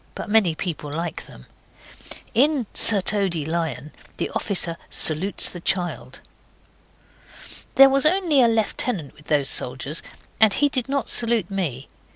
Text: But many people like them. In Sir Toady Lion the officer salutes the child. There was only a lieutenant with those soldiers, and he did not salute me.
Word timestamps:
But 0.15 0.29
many 0.31 0.55
people 0.55 0.89
like 0.91 1.27
them. 1.27 1.45
In 2.33 2.65
Sir 2.73 3.01
Toady 3.01 3.45
Lion 3.45 3.91
the 4.17 4.31
officer 4.31 4.75
salutes 4.89 5.47
the 5.47 5.59
child. 5.61 6.21
There 7.75 7.87
was 7.87 8.07
only 8.07 8.41
a 8.41 8.47
lieutenant 8.47 9.13
with 9.13 9.27
those 9.27 9.47
soldiers, 9.47 10.01
and 10.39 10.55
he 10.55 10.69
did 10.69 10.89
not 10.89 11.07
salute 11.07 11.51
me. 11.51 11.87